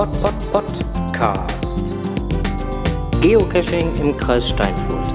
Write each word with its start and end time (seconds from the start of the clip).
Pod, 0.00 0.08
Pod, 0.22 0.34
Pod, 0.50 0.64
Podcast. 0.94 1.92
Geocaching 3.20 3.94
im 4.00 4.16
Kreis 4.16 4.48
Steinfurt. 4.48 5.14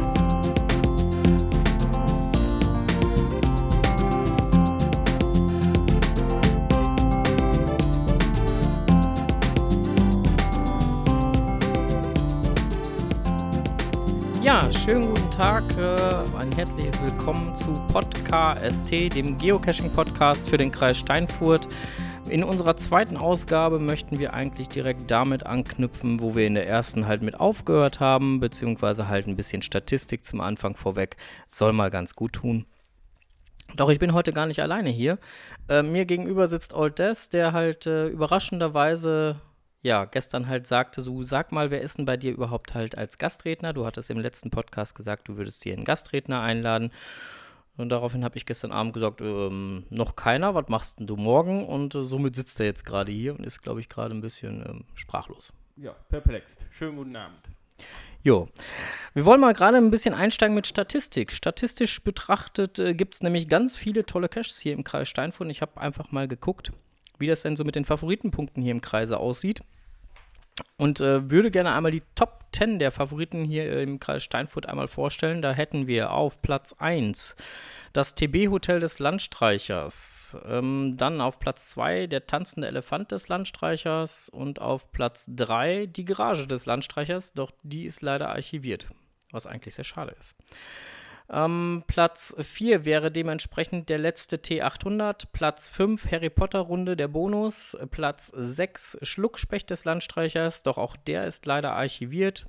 Ja, 14.43 14.71
schönen 14.71 15.07
guten 15.07 15.31
Tag, 15.31 15.63
äh, 15.79 16.37
ein 16.37 16.51
herzliches 16.55 17.01
Willkommen 17.01 17.55
zu 17.55 17.73
Podcast, 17.91 18.91
dem 18.91 19.35
Geocaching-Podcast 19.35 20.47
für 20.47 20.57
den 20.57 20.71
Kreis 20.71 20.99
Steinfurt. 20.99 21.67
In 22.27 22.43
unserer 22.43 22.75
zweiten 22.75 23.17
Ausgabe 23.17 23.79
möchten 23.79 24.19
wir 24.19 24.33
eigentlich 24.33 24.67
direkt 24.67 25.11
damit 25.11 25.45
anknüpfen, 25.45 26.19
wo 26.19 26.35
wir 26.35 26.47
in 26.47 26.55
der 26.55 26.67
ersten 26.67 27.05
halt 27.05 27.21
mit 27.21 27.39
aufgehört 27.39 27.99
haben, 27.99 28.39
beziehungsweise 28.39 29.07
halt 29.07 29.27
ein 29.27 29.35
bisschen 29.35 29.61
Statistik 29.61 30.25
zum 30.25 30.41
Anfang 30.41 30.75
vorweg. 30.75 31.17
Soll 31.47 31.71
mal 31.71 31.91
ganz 31.91 32.15
gut 32.15 32.33
tun. 32.33 32.65
Doch 33.75 33.89
ich 33.89 33.99
bin 33.99 34.13
heute 34.13 34.33
gar 34.33 34.47
nicht 34.47 34.61
alleine 34.61 34.89
hier. 34.89 35.19
Äh, 35.69 35.83
mir 35.83 36.05
gegenüber 36.05 36.47
sitzt 36.47 36.73
Old 36.73 36.97
Des, 36.97 37.29
der 37.29 37.53
halt 37.53 37.85
äh, 37.85 38.07
überraschenderweise 38.07 39.39
ja, 39.85 40.05
gestern 40.05 40.47
halt 40.47 40.65
sagte, 40.65 40.99
so 40.99 41.21
sag 41.21 41.51
mal, 41.51 41.69
wer 41.69 41.81
ist 41.81 41.99
denn 41.99 42.05
bei 42.05 42.17
dir 42.17 42.31
überhaupt 42.31 42.73
halt 42.73 42.97
als 42.97 43.19
Gastredner? 43.19 43.71
Du 43.71 43.85
hattest 43.85 44.09
im 44.09 44.19
letzten 44.19 44.49
Podcast 44.49 44.95
gesagt, 44.95 45.27
du 45.27 45.37
würdest 45.37 45.63
dir 45.63 45.73
einen 45.73 45.85
Gastredner 45.85 46.41
einladen. 46.41 46.91
Und 47.77 47.89
daraufhin 47.89 48.23
habe 48.23 48.37
ich 48.37 48.45
gestern 48.45 48.71
Abend 48.71 48.93
gesagt, 48.93 49.21
ähm, 49.21 49.83
noch 49.89 50.15
keiner, 50.15 50.55
was 50.55 50.69
machst 50.69 50.99
denn 50.99 51.07
du 51.07 51.17
morgen? 51.17 51.65
Und 51.65 51.95
äh, 51.95 52.03
somit 52.03 52.35
sitzt 52.35 52.59
er 52.59 52.65
jetzt 52.65 52.85
gerade 52.85 53.11
hier 53.11 53.37
und 53.37 53.45
ist, 53.45 53.61
glaube 53.61 53.81
ich, 53.81 53.89
gerade 53.89 54.15
ein 54.15 54.21
bisschen 54.21 54.63
ähm, 54.65 54.85
sprachlos. 54.93 55.53
Ja, 55.75 55.91
perplex. 56.07 56.57
Schönen 56.71 56.95
guten 56.95 57.15
Abend. 57.15 57.41
Jo. 58.23 58.47
Wir 59.13 59.25
wollen 59.25 59.41
mal 59.41 59.53
gerade 59.53 59.77
ein 59.77 59.91
bisschen 59.91 60.13
einsteigen 60.13 60.55
mit 60.55 60.67
Statistik. 60.67 61.31
Statistisch 61.31 62.01
betrachtet 62.01 62.79
äh, 62.79 62.93
gibt 62.93 63.15
es 63.15 63.21
nämlich 63.21 63.49
ganz 63.49 63.77
viele 63.77 64.05
tolle 64.05 64.29
Caches 64.29 64.59
hier 64.59 64.73
im 64.73 64.83
Kreis 64.83 65.09
Steinfurt. 65.09 65.49
Ich 65.51 65.61
habe 65.61 65.79
einfach 65.79 66.11
mal 66.11 66.27
geguckt, 66.27 66.71
wie 67.19 67.27
das 67.27 67.41
denn 67.41 67.55
so 67.55 67.65
mit 67.65 67.75
den 67.75 67.85
Favoritenpunkten 67.85 68.63
hier 68.63 68.71
im 68.71 68.81
Kreise 68.81 69.17
aussieht. 69.17 69.61
Und 70.77 71.01
äh, 71.01 71.29
würde 71.29 71.51
gerne 71.51 71.73
einmal 71.73 71.91
die 71.91 72.03
Top 72.15 72.45
10 72.53 72.79
der 72.79 72.91
Favoriten 72.91 73.43
hier 73.43 73.81
im 73.81 73.99
Kreis 73.99 74.23
Steinfurt 74.23 74.67
einmal 74.67 74.87
vorstellen. 74.87 75.41
Da 75.41 75.51
hätten 75.51 75.87
wir 75.87 76.11
auf 76.11 76.41
Platz 76.41 76.73
1 76.77 77.35
das 77.93 78.15
TB-Hotel 78.15 78.79
des 78.79 78.99
Landstreichers. 78.99 80.37
Ähm, 80.45 80.95
dann 80.97 81.21
auf 81.21 81.39
Platz 81.39 81.69
2 81.69 82.07
der 82.07 82.27
tanzende 82.27 82.67
Elefant 82.67 83.11
des 83.11 83.27
Landstreichers. 83.27 84.29
Und 84.29 84.59
auf 84.61 84.91
Platz 84.91 85.25
3 85.29 85.87
die 85.87 86.05
Garage 86.05 86.47
des 86.47 86.65
Landstreichers. 86.65 87.33
Doch 87.33 87.51
die 87.63 87.85
ist 87.85 88.01
leider 88.01 88.29
archiviert, 88.29 88.87
was 89.31 89.45
eigentlich 89.45 89.75
sehr 89.75 89.85
schade 89.85 90.15
ist. 90.17 90.35
Ähm, 91.29 91.83
Platz 91.87 92.35
4 92.39 92.85
wäre 92.85 93.11
dementsprechend 93.11 93.89
der 93.89 93.97
letzte 93.97 94.37
T800. 94.37 95.27
Platz 95.31 95.69
5 95.69 96.11
Harry 96.11 96.29
Potter 96.29 96.59
Runde 96.59 96.95
der 96.95 97.07
Bonus. 97.07 97.77
Platz 97.91 98.31
6 98.35 98.99
Schluckspecht 99.01 99.69
des 99.69 99.85
Landstreichers, 99.85 100.63
doch 100.63 100.77
auch 100.77 100.95
der 100.95 101.25
ist 101.25 101.45
leider 101.45 101.73
archiviert. 101.73 102.47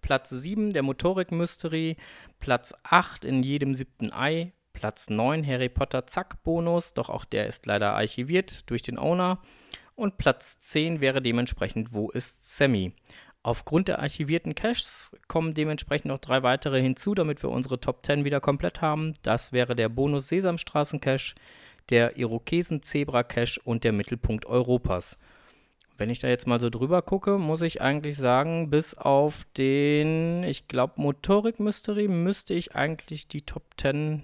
Platz 0.00 0.30
7 0.30 0.70
der 0.70 0.82
Motorik 0.82 1.32
Mystery. 1.32 1.96
Platz 2.40 2.74
8 2.82 3.24
in 3.24 3.42
jedem 3.42 3.74
siebten 3.74 4.12
Ei. 4.12 4.52
Platz 4.72 5.08
9 5.08 5.46
Harry 5.46 5.68
Potter 5.68 6.06
Zack 6.06 6.42
Bonus, 6.42 6.94
doch 6.94 7.08
auch 7.08 7.24
der 7.24 7.46
ist 7.46 7.64
leider 7.64 7.94
archiviert 7.94 8.68
durch 8.68 8.82
den 8.82 8.98
Owner. 8.98 9.40
Und 9.94 10.18
Platz 10.18 10.58
10 10.58 11.00
wäre 11.00 11.22
dementsprechend 11.22 11.92
Wo 11.92 12.10
ist 12.10 12.56
Sammy? 12.56 12.92
Aufgrund 13.44 13.88
der 13.88 13.98
archivierten 13.98 14.54
Caches 14.54 15.14
kommen 15.28 15.52
dementsprechend 15.52 16.06
noch 16.06 16.18
drei 16.18 16.42
weitere 16.42 16.80
hinzu, 16.80 17.14
damit 17.14 17.42
wir 17.42 17.50
unsere 17.50 17.78
Top 17.78 18.04
10 18.04 18.24
wieder 18.24 18.40
komplett 18.40 18.80
haben. 18.80 19.12
Das 19.20 19.52
wäre 19.52 19.76
der 19.76 19.90
Bonus 19.90 20.28
Sesamstraßen 20.28 20.98
Cache, 20.98 21.34
der 21.90 22.16
Irokesen 22.16 22.82
Zebra 22.82 23.22
Cache 23.22 23.60
und 23.62 23.84
der 23.84 23.92
Mittelpunkt 23.92 24.46
Europas. 24.46 25.18
Wenn 25.98 26.08
ich 26.08 26.20
da 26.20 26.28
jetzt 26.28 26.46
mal 26.46 26.58
so 26.58 26.70
drüber 26.70 27.02
gucke, 27.02 27.36
muss 27.36 27.60
ich 27.60 27.82
eigentlich 27.82 28.16
sagen, 28.16 28.70
bis 28.70 28.94
auf 28.94 29.44
den, 29.58 30.42
ich 30.42 30.66
glaube, 30.66 30.94
Motorik 31.02 31.60
Mystery 31.60 32.08
müsste 32.08 32.54
ich 32.54 32.74
eigentlich 32.74 33.28
die 33.28 33.42
Top 33.42 33.64
10 33.76 34.22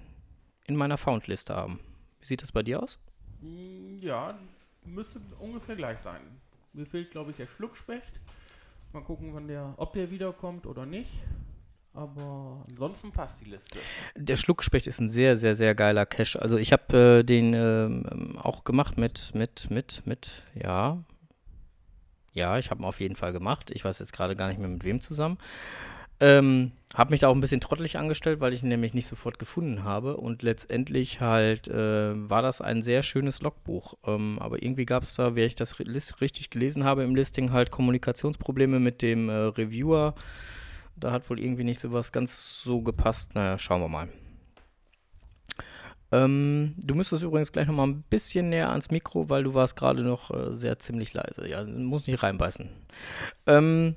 in 0.64 0.76
meiner 0.76 0.96
Found-Liste 0.96 1.54
haben. 1.54 1.78
Wie 2.20 2.26
sieht 2.26 2.40
das 2.40 2.52
bei 2.52 2.62
dir 2.62 2.82
aus? 2.82 2.98
Ja, 4.00 4.38
müsste 4.82 5.20
ungefähr 5.38 5.76
gleich 5.76 5.98
sein. 5.98 6.22
Mir 6.72 6.86
fehlt, 6.86 7.10
glaube 7.10 7.32
ich, 7.32 7.36
der 7.36 7.48
Schluckspecht. 7.48 8.18
Mal 8.92 9.02
gucken, 9.02 9.34
wann 9.34 9.46
der, 9.46 9.74
ob 9.76 9.92
der 9.92 10.10
wiederkommt 10.10 10.66
oder 10.66 10.84
nicht. 10.84 11.10
Aber 11.92 12.64
ansonsten 12.68 13.10
passt 13.10 13.40
die 13.40 13.50
Liste. 13.50 13.78
Der 14.14 14.36
Schluckspecht 14.36 14.86
ist 14.86 15.00
ein 15.00 15.08
sehr, 15.08 15.36
sehr, 15.36 15.54
sehr 15.54 15.74
geiler 15.74 16.06
Cache. 16.06 16.40
Also 16.40 16.56
ich 16.56 16.72
habe 16.72 17.20
äh, 17.20 17.24
den 17.24 17.54
äh, 17.54 18.38
auch 18.38 18.62
gemacht 18.64 18.96
mit, 18.96 19.34
mit, 19.34 19.70
mit, 19.70 20.06
mit, 20.06 20.44
ja. 20.54 21.02
Ja, 22.32 22.58
ich 22.58 22.70
habe 22.70 22.82
ihn 22.82 22.84
auf 22.84 23.00
jeden 23.00 23.16
Fall 23.16 23.32
gemacht. 23.32 23.72
Ich 23.72 23.84
weiß 23.84 23.98
jetzt 23.98 24.12
gerade 24.12 24.36
gar 24.36 24.48
nicht 24.48 24.58
mehr 24.58 24.68
mit 24.68 24.84
wem 24.84 25.00
zusammen. 25.00 25.38
Ähm, 26.20 26.72
habe 26.94 27.12
mich 27.12 27.20
da 27.20 27.28
auch 27.28 27.34
ein 27.34 27.40
bisschen 27.40 27.60
trottelig 27.60 27.96
angestellt, 27.98 28.40
weil 28.40 28.52
ich 28.52 28.62
ihn 28.62 28.68
nämlich 28.68 28.94
nicht 28.94 29.06
sofort 29.06 29.38
gefunden 29.38 29.84
habe. 29.84 30.16
Und 30.16 30.42
letztendlich 30.42 31.20
halt 31.20 31.68
äh, 31.68 32.12
war 32.28 32.42
das 32.42 32.60
ein 32.60 32.82
sehr 32.82 33.02
schönes 33.02 33.42
Logbuch. 33.42 33.94
Ähm, 34.06 34.38
aber 34.40 34.62
irgendwie 34.62 34.86
gab 34.86 35.04
es 35.04 35.14
da, 35.14 35.34
wie 35.34 35.42
ich 35.42 35.54
das 35.54 35.80
richtig 35.80 36.50
gelesen 36.50 36.84
habe 36.84 37.04
im 37.04 37.14
Listing, 37.14 37.52
halt 37.52 37.70
Kommunikationsprobleme 37.70 38.80
mit 38.80 39.02
dem 39.02 39.28
äh, 39.28 39.32
Reviewer. 39.32 40.14
Da 40.96 41.12
hat 41.12 41.28
wohl 41.30 41.40
irgendwie 41.40 41.64
nicht 41.64 41.80
so 41.80 41.92
was 41.92 42.12
ganz 42.12 42.62
so 42.62 42.82
gepasst. 42.82 43.34
Naja, 43.34 43.56
schauen 43.56 43.80
wir 43.80 43.88
mal. 43.88 44.08
Ähm, 46.12 46.74
du 46.76 46.94
müsstest 46.94 47.22
übrigens 47.22 47.52
gleich 47.52 47.68
noch 47.68 47.74
mal 47.74 47.86
ein 47.86 48.02
bisschen 48.02 48.48
näher 48.48 48.70
ans 48.70 48.90
Mikro, 48.90 49.28
weil 49.28 49.44
du 49.44 49.54
warst 49.54 49.76
gerade 49.76 50.02
noch 50.02 50.30
äh, 50.32 50.52
sehr 50.52 50.78
ziemlich 50.78 51.14
leise. 51.14 51.48
Ja, 51.48 51.64
muss 51.64 52.06
nicht 52.06 52.22
reinbeißen. 52.22 52.68
Ähm, 53.46 53.94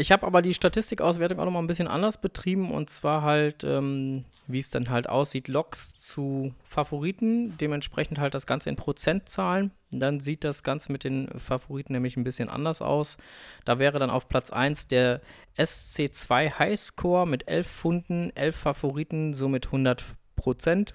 ich 0.00 0.12
habe 0.12 0.24
aber 0.24 0.42
die 0.42 0.54
Statistikauswertung 0.54 1.40
auch 1.40 1.44
noch 1.44 1.50
mal 1.50 1.58
ein 1.58 1.66
bisschen 1.66 1.88
anders 1.88 2.20
betrieben 2.20 2.70
und 2.70 2.88
zwar 2.88 3.22
halt, 3.22 3.64
ähm, 3.64 4.24
wie 4.46 4.60
es 4.60 4.70
dann 4.70 4.90
halt 4.90 5.08
aussieht, 5.08 5.48
Logs 5.48 5.92
zu 5.94 6.54
Favoriten, 6.62 7.58
dementsprechend 7.58 8.20
halt 8.20 8.32
das 8.32 8.46
Ganze 8.46 8.70
in 8.70 8.76
Prozentzahlen. 8.76 9.72
Dann 9.90 10.20
sieht 10.20 10.44
das 10.44 10.62
Ganze 10.62 10.92
mit 10.92 11.02
den 11.02 11.28
Favoriten 11.36 11.94
nämlich 11.94 12.16
ein 12.16 12.22
bisschen 12.22 12.48
anders 12.48 12.80
aus. 12.80 13.16
Da 13.64 13.80
wäre 13.80 13.98
dann 13.98 14.08
auf 14.08 14.28
Platz 14.28 14.50
1 14.50 14.86
der 14.86 15.20
SC2 15.56 16.60
Highscore 16.60 17.26
mit 17.26 17.48
11 17.48 17.66
Funden, 17.66 18.30
11 18.36 18.54
Favoriten, 18.54 19.34
somit 19.34 19.66
100 19.66 20.04
Prozent. 20.36 20.92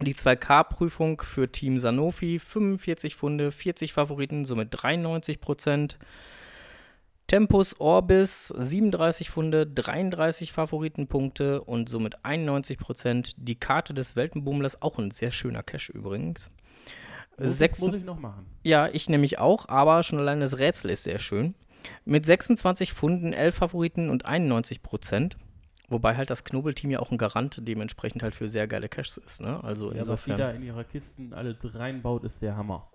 Die 0.00 0.14
2K-Prüfung 0.14 1.20
für 1.20 1.52
Team 1.52 1.76
Sanofi, 1.76 2.38
45 2.38 3.14
Funde, 3.14 3.52
40 3.52 3.92
Favoriten, 3.92 4.46
somit 4.46 4.68
93 4.70 5.42
Prozent. 5.42 5.98
Tempus 7.30 7.78
Orbis 7.78 8.48
37 8.48 9.30
Funde, 9.30 9.64
33 9.64 10.50
Favoritenpunkte 10.50 11.62
und 11.62 11.88
somit 11.88 12.24
91 12.24 12.76
Prozent. 12.76 13.34
Die 13.36 13.54
Karte 13.54 13.94
des 13.94 14.16
Weltenbummlers, 14.16 14.82
auch 14.82 14.98
ein 14.98 15.12
sehr 15.12 15.30
schöner 15.30 15.62
Cache 15.62 15.92
übrigens. 15.92 16.50
Muss, 17.38 17.56
Sechs, 17.56 17.80
muss 17.82 17.94
ich 17.94 18.02
noch 18.02 18.18
machen. 18.18 18.46
Ja, 18.64 18.88
ich 18.88 19.08
nämlich 19.08 19.38
auch, 19.38 19.68
aber 19.68 20.02
schon 20.02 20.18
allein 20.18 20.40
das 20.40 20.58
Rätsel 20.58 20.90
ist 20.90 21.04
sehr 21.04 21.20
schön. 21.20 21.54
Mit 22.04 22.26
26 22.26 22.92
Funden, 22.92 23.32
11 23.32 23.54
Favoriten 23.54 24.10
und 24.10 24.24
91 24.24 24.82
Prozent. 24.82 25.36
Wobei 25.86 26.16
halt 26.16 26.30
das 26.30 26.42
Knobelteam 26.42 26.90
ja 26.90 26.98
auch 26.98 27.12
ein 27.12 27.18
Garant 27.18 27.58
dementsprechend 27.60 28.24
halt 28.24 28.34
für 28.34 28.48
sehr 28.48 28.66
geile 28.66 28.88
Caches 28.88 29.18
ist. 29.18 29.40
Ne? 29.40 29.62
Also 29.62 29.92
ja, 29.92 29.98
insofern. 29.98 30.32
Was 30.32 30.36
die 30.36 30.42
da 30.42 30.50
in 30.50 30.64
ihrer 30.64 30.82
Kisten 30.82 31.32
alle 31.32 31.56
reinbaut, 31.62 32.24
ist 32.24 32.42
der 32.42 32.56
Hammer. 32.56 32.90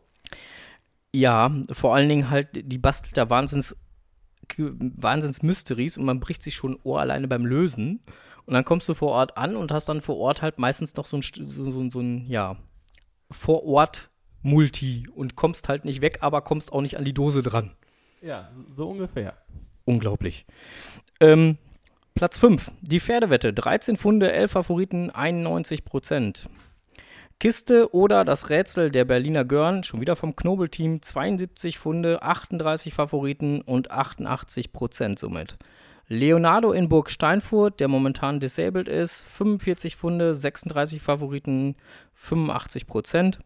Ja, 1.13 1.49
vor 1.71 1.95
allen 1.95 2.09
Dingen 2.09 2.29
halt, 2.29 2.49
die 2.53 2.77
bastelt 2.77 3.15
da 3.15 3.29
Wahnsinns 3.29 3.84
Wahnsinns-Mysteries 4.57 5.97
und 5.97 6.05
man 6.05 6.19
bricht 6.19 6.43
sich 6.43 6.55
schon 6.55 6.79
Ohr 6.83 6.99
alleine 6.99 7.27
beim 7.27 7.45
Lösen. 7.45 8.01
Und 8.45 8.53
dann 8.53 8.65
kommst 8.65 8.87
du 8.87 8.93
vor 8.93 9.09
Ort 9.09 9.37
an 9.37 9.55
und 9.55 9.71
hast 9.71 9.89
dann 9.89 10.01
vor 10.01 10.17
Ort 10.17 10.41
halt 10.41 10.59
meistens 10.59 10.95
noch 10.95 11.05
so 11.05 11.17
ein, 11.17 11.23
so, 11.23 11.71
so, 11.71 11.89
so 11.89 11.99
ein 11.99 12.25
ja, 12.27 12.57
vor 13.31 13.65
Ort 13.65 14.11
Multi 14.41 15.07
und 15.13 15.35
kommst 15.35 15.69
halt 15.69 15.85
nicht 15.85 16.01
weg, 16.01 16.19
aber 16.21 16.41
kommst 16.41 16.71
auch 16.71 16.81
nicht 16.81 16.97
an 16.97 17.05
die 17.05 17.13
Dose 17.13 17.41
dran. 17.41 17.71
Ja, 18.21 18.51
so 18.75 18.87
ungefähr. 18.89 19.33
Unglaublich. 19.85 20.45
Ähm, 21.19 21.57
Platz 22.13 22.37
5, 22.37 22.71
die 22.81 22.99
Pferdewette. 22.99 23.53
13 23.53 23.97
Funde, 23.97 24.31
11 24.31 24.51
Favoriten, 24.51 25.09
91 25.09 25.83
Prozent. 25.83 26.47
Kiste 27.39 27.93
oder 27.93 28.23
das 28.23 28.49
Rätsel 28.49 28.89
der 28.89 29.03
Berliner 29.05 29.43
Görn, 29.43 29.83
schon 29.83 29.99
wieder 29.99 30.15
vom 30.15 30.35
Knobelteam, 30.35 31.01
72 31.01 31.77
Funde, 31.77 32.21
38 32.21 32.93
Favoriten 32.93 33.61
und 33.61 33.91
88 33.91 34.71
Prozent 34.71 35.19
somit. 35.19 35.57
Leonardo 36.07 36.71
in 36.71 36.87
Burg 36.87 37.09
Steinfurt, 37.09 37.79
der 37.79 37.87
momentan 37.87 38.39
disabled 38.39 38.87
ist, 38.87 39.23
45 39.23 39.95
Funde, 39.95 40.35
36 40.35 41.01
Favoriten, 41.01 41.75
85 42.13 42.87
Prozent. 42.87 43.39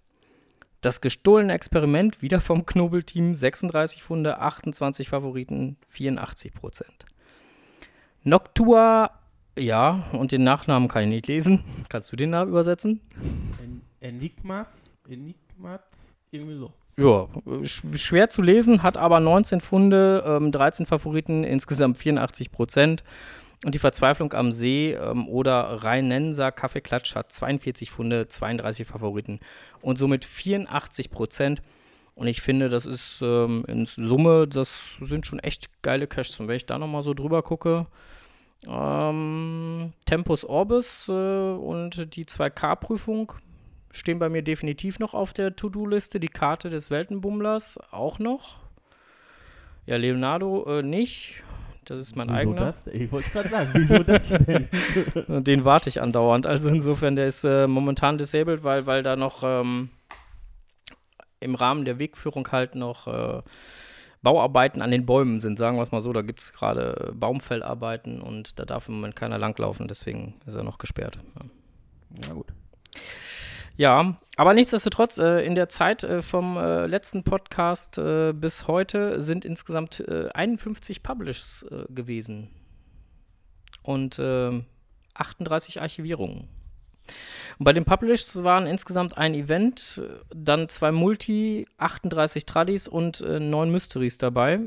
Das 0.82 1.02
gestohlene 1.02 1.54
Experiment, 1.54 2.22
wieder 2.22 2.42
vom 2.42 2.66
Knobelteam, 2.66 3.34
36 3.34 4.04
Funde, 4.04 4.40
28 4.40 5.10
Favoriten, 5.10 5.78
84 5.88 6.54
Prozent. 6.54 7.06
Noctua, 8.24 9.12
ja, 9.58 10.04
und 10.12 10.32
den 10.32 10.44
Nachnamen 10.44 10.90
kann 10.90 11.04
ich 11.04 11.10
nicht 11.10 11.28
lesen. 11.28 11.64
Kannst 11.90 12.12
du 12.12 12.18
den 12.18 12.32
Namen 12.32 12.52
übersetzen? 12.52 13.02
En 14.02 14.16
Enigmas, 14.16 14.96
Enigmat, 15.08 15.84
irgendwie 16.32 16.58
so. 16.58 16.72
Ja, 16.98 17.28
sch 17.64 17.84
schwer 17.96 18.30
zu 18.30 18.42
lesen, 18.42 18.84
hat 18.84 18.98
aber 18.98 19.20
19 19.20 19.62
Funde, 19.62 20.24
ähm, 20.26 20.52
13 20.52 20.86
Favoriten, 20.86 21.44
insgesamt 21.44 21.98
84 21.98 22.52
Prozent. 22.52 23.04
Und 23.66 23.76
die 23.76 23.80
Verzweiflung 23.80 24.34
am 24.34 24.54
See 24.54 24.94
ähm, 24.94 25.28
oder 25.28 25.84
Rheinenser 25.84 26.52
Kaffeeklatsch 26.52 27.16
hat 27.16 27.32
42 27.32 27.92
Funde, 27.92 28.28
32 28.28 28.88
Favoriten 28.88 29.40
und 29.82 29.98
somit 29.98 30.24
84 30.24 31.12
Prozent. 31.12 31.62
Und 32.16 32.28
ich 32.28 32.42
finde, 32.42 32.70
das 32.70 32.86
ist 32.86 33.22
ähm, 33.22 33.66
in 33.68 33.86
Summe, 33.86 34.48
das 34.48 34.98
sind 35.02 35.26
schon 35.26 35.40
echt 35.40 35.82
geile 35.82 36.08
Caches. 36.08 36.40
Und 36.40 36.48
wenn 36.48 36.56
ich 36.56 36.66
da 36.66 36.78
nochmal 36.78 37.02
so 37.02 37.14
drüber 37.14 37.44
gucke, 37.44 37.88
ähm, 38.68 39.94
Tempus 40.06 40.44
Orbis 40.44 41.08
äh, 41.08 41.12
und 41.12 42.16
die 42.16 42.26
2K-Prüfung 42.26 43.34
stehen 43.92 44.20
bei 44.20 44.30
mir 44.30 44.42
definitiv 44.42 45.00
noch 45.00 45.14
auf 45.14 45.34
der 45.34 45.56
To-Do-Liste. 45.56 46.20
Die 46.20 46.28
Karte 46.28 46.70
des 46.70 46.90
Weltenbummlers 46.90 47.80
auch 47.92 48.20
noch. 48.20 48.58
Ja, 49.86 49.98
Leonardo 49.98 50.80
äh, 50.80 50.84
nicht. 50.84 51.44
Das 51.86 52.00
ist 52.00 52.16
mein 52.16 52.28
Wieso 52.28 52.38
eigener. 52.38 52.66
das? 52.68 52.86
Ich 52.88 53.12
wollte 53.12 53.32
gerade 53.32 53.50
sagen, 53.50 53.70
wieso 53.74 54.04
das 54.04 54.28
denn? 54.30 54.70
Den 55.44 55.66
warte 55.66 55.90
ich 55.90 56.02
andauernd. 56.02 56.46
Also 56.46 56.70
insofern, 56.70 57.16
der 57.16 57.26
ist 57.26 57.44
äh, 57.44 57.66
momentan 57.66 58.20
disabled, 58.20 58.64
weil, 58.64 58.86
weil 58.86 59.02
da 59.02 59.16
noch 59.16 59.42
ähm, 59.44 59.90
im 61.40 61.56
Rahmen 61.56 61.86
der 61.86 61.98
Wegführung 61.98 62.48
halt 62.52 62.76
noch 62.76 63.08
äh, 63.08 63.42
Bauarbeiten 64.22 64.82
an 64.82 64.92
den 64.92 65.06
Bäumen 65.06 65.40
sind, 65.40 65.58
sagen 65.58 65.78
wir 65.78 65.82
es 65.82 65.92
mal 65.92 66.02
so. 66.02 66.14
Da 66.14 66.22
gibt 66.22 66.42
es 66.42 66.54
gerade 66.54 67.12
Baumfellarbeiten 67.16 68.22
und 68.22 68.60
da 68.60 68.66
darf 68.66 68.88
im 68.88 68.96
Moment 68.96 69.16
keiner 69.16 69.40
langlaufen, 69.40 69.88
deswegen 69.88 70.36
ist 70.46 70.56
er 70.56 70.64
noch 70.64 70.78
gesperrt. 70.78 71.18
Ja. 71.36 71.46
Na 72.28 72.34
gut. 72.34 72.48
Ja, 73.80 74.18
aber 74.36 74.54
nichtsdestotrotz, 74.54 75.20
äh, 75.20 75.40
in 75.46 75.56
der 75.56 75.70
Zeit 75.70 76.04
äh, 76.04 76.22
vom 76.22 76.58
äh, 76.58 76.86
letzten 76.86 77.24
Podcast 77.24 77.98
äh, 77.98 78.34
bis 78.34 78.68
heute 78.68 79.22
sind 79.22 79.46
insgesamt 79.46 80.02
äh, 80.02 80.28
51 80.34 81.02
Publishs 81.02 81.64
äh, 81.64 81.86
gewesen 81.88 82.50
und 83.82 84.20
ähm, 84.22 84.66
38 85.14 85.80
Archivierungen. 85.80 86.50
Und 87.58 87.64
bei 87.64 87.72
den 87.72 87.86
Publishs 87.86 88.44
waren 88.44 88.68
insgesamt 88.68 89.18
ein 89.18 89.34
Event, 89.34 90.04
äh, 90.04 90.26
dann 90.36 90.68
zwei 90.68 90.92
Multi, 90.92 91.66
38 91.78 92.46
Tradis 92.46 92.90
und 92.90 93.22
äh, 93.22 93.40
neun 93.40 93.72
Mysteries 93.72 94.18
dabei. 94.18 94.60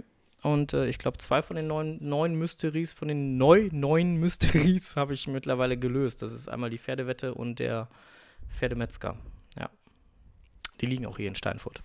Und 0.42 0.72
äh, 0.72 0.86
ich 0.86 0.96
glaube, 0.96 1.18
zwei 1.18 1.42
von 1.42 1.56
den 1.56 1.66
neun, 1.66 1.98
neun 2.00 2.34
Mysteries, 2.34 2.94
von 2.94 3.08
den 3.08 3.36
neu, 3.36 3.68
neun 3.72 4.16
Mysteries 4.16 4.96
habe 4.96 5.12
ich 5.12 5.28
mittlerweile 5.28 5.76
gelöst. 5.76 6.22
Das 6.22 6.32
ist 6.32 6.48
einmal 6.48 6.70
die 6.70 6.78
Pferdewette 6.78 7.34
und 7.34 7.58
der 7.58 7.88
Pferdemetzger. 8.52 9.16
Ja. 9.58 9.70
Die 10.80 10.86
liegen 10.86 11.06
auch 11.06 11.16
hier 11.16 11.28
in 11.28 11.34
Steinfurt. 11.34 11.82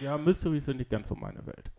Ja, 0.00 0.18
Mysteries 0.18 0.64
sind 0.64 0.78
nicht 0.78 0.90
ganz 0.90 1.08
so 1.08 1.14
meine 1.14 1.46
Welt. 1.46 1.70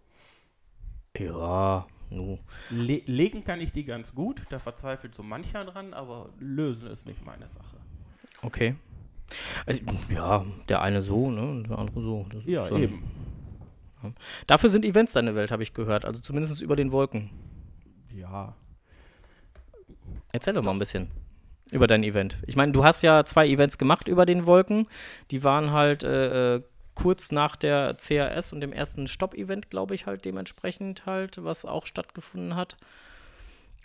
Ja, 1.17 1.85
nu. 2.09 2.39
Le 2.69 3.01
legen 3.05 3.43
kann 3.43 3.61
ich 3.61 3.71
die 3.71 3.83
ganz 3.83 4.13
gut, 4.13 4.43
da 4.49 4.59
verzweifelt 4.59 5.15
so 5.15 5.23
mancher 5.23 5.65
dran, 5.65 5.93
aber 5.93 6.29
lösen 6.39 6.89
ist 6.89 7.05
nicht 7.05 7.25
meine 7.25 7.47
Sache. 7.49 7.77
Okay. 8.41 8.75
Also, 9.65 9.81
ja, 10.09 10.45
der 10.69 10.81
eine 10.81 11.01
so, 11.01 11.31
ne? 11.31 11.41
und 11.49 11.69
Der 11.69 11.79
andere 11.79 12.01
so. 12.01 12.25
Das 12.29 12.45
Ja, 12.45 12.63
ist 12.63 12.71
dann- 12.71 12.81
eben. 12.83 13.03
Dafür 14.45 14.69
sind 14.69 14.85
Events 14.85 15.13
deine 15.13 15.33
Welt, 15.33 15.49
habe 15.49 15.63
ich 15.63 15.73
gehört. 15.73 16.05
Also 16.05 16.21
zumindest 16.21 16.61
über 16.61 16.75
den 16.75 16.91
Wolken. 16.91 17.31
Ja. 18.13 18.55
Erzähl 20.31 20.53
doch 20.53 20.61
mal 20.61 20.71
ein 20.71 20.79
bisschen 20.79 21.09
über 21.71 21.87
dein 21.87 22.03
Event. 22.03 22.37
Ich 22.45 22.55
meine, 22.55 22.71
du 22.71 22.83
hast 22.83 23.01
ja 23.01 23.25
zwei 23.25 23.47
Events 23.47 23.77
gemacht 23.77 24.07
über 24.07 24.25
den 24.25 24.45
Wolken. 24.45 24.87
Die 25.31 25.43
waren 25.43 25.71
halt 25.71 26.03
äh, 26.03 26.55
äh, 26.55 26.61
kurz 26.93 27.31
nach 27.31 27.55
der 27.55 27.95
CRS 27.95 28.53
und 28.53 28.61
dem 28.61 28.71
ersten 28.71 29.07
Stopp-Event, 29.07 29.69
glaube 29.69 29.95
ich, 29.95 30.05
halt 30.05 30.25
dementsprechend 30.25 31.05
halt, 31.05 31.43
was 31.43 31.65
auch 31.65 31.85
stattgefunden 31.85 32.55
hat. 32.55 32.77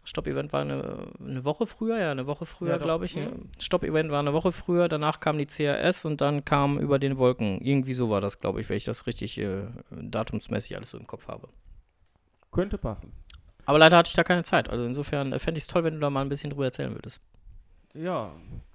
Stopp-Event 0.05 0.53
war 0.53 0.63
eine, 0.63 1.09
eine 1.21 1.45
Woche 1.45 1.67
früher, 1.67 1.99
ja, 1.99 2.11
eine 2.11 2.27
Woche 2.27 2.47
früher, 2.47 2.71
Ja, 2.71 2.79
glaube 2.79 3.05
ich. 3.05 3.17
Mhm. 3.17 3.51
Stopp-Event 3.59 4.11
war 4.11 4.21
eine 4.21 4.33
Woche 4.33 4.53
früher, 4.53 4.89
danach 4.89 5.21
kam 5.21 5.37
die 5.37 5.47
CRS 5.47 6.05
und 6.05 6.21
dann 6.21 6.45
kam 6.45 6.79
über 6.79 6.99
den 6.99 7.19
Wolken. 7.19 7.61
Irgendwie 7.61 7.95
so 7.95 8.09
war 8.09 8.21
das, 8.21 8.41
glaube 8.41 8.61
ich, 8.61 8.69
wenn 8.69 8.77
ich 8.77 8.85
das 8.85 9.07
richtig 9.07 9.39
äh, 9.39 9.65
datumsmäßig 9.91 10.77
alles 10.77 10.91
so 10.91 10.99
im 10.99 11.07
Kopf 11.07 11.29
habe. 11.29 11.49
Könnte 12.51 12.79
passen. 12.79 13.13
Aber 13.67 13.79
leider 13.79 13.99
hatte 13.99 14.09
ich 14.09 14.17
da 14.17 14.25
keine 14.25 14.43
Zeit. 14.43 14.71
Also 14.71 14.85
insofern 14.85 15.33
äh, 15.33 15.39
fände 15.39 15.59
ich 15.59 15.65
es 15.65 15.69
toll, 15.69 15.85
wenn 15.85 15.95
du 15.95 16.01
da 16.01 16.11
mal 16.11 16.23
ein 16.23 16.29
bisschen 16.29 16.51
drüber 16.51 16.65
erzählen 16.65 16.95
würdest. 16.95 17.21
Ja, 17.95 18.33